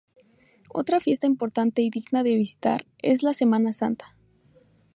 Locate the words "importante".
1.27-1.83